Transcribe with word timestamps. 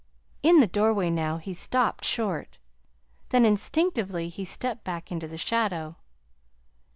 In 0.41 0.59
the 0.61 0.65
doorway 0.65 1.11
now 1.11 1.37
he 1.37 1.53
stopped 1.53 2.05
short; 2.05 2.57
then 3.29 3.45
instinctively 3.45 4.29
he 4.29 4.43
stepped 4.45 4.83
back 4.83 5.11
into 5.11 5.27
the 5.27 5.37
shadow. 5.37 5.95